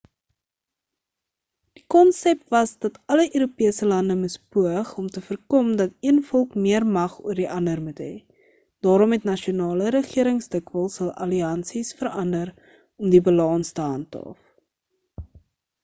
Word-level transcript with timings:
die 1.79 1.83
konsep 1.95 2.39
was 2.55 2.71
dat 2.85 2.95
alle 3.15 3.25
europese 3.39 3.89
lande 3.91 4.15
moes 4.21 4.37
poog 4.57 4.93
om 5.03 5.09
te 5.17 5.23
voorkom 5.27 5.69
dat 5.81 5.93
een 6.09 6.23
volk 6.31 6.57
meer 6.65 6.87
mag 6.95 7.19
oor 7.25 7.39
die 7.41 7.47
ander 7.57 7.83
moet 7.89 8.01
het 8.05 8.49
daarom 8.89 9.15
het 9.17 9.29
nasionale 9.31 9.93
regerings 9.99 10.51
dikwels 10.59 10.97
hul 11.05 11.13
alliansies 11.27 11.95
verander 12.03 12.53
om 12.73 13.13
die 13.17 13.23
balans 13.29 13.73
te 13.81 13.87
handhaaf 13.91 14.37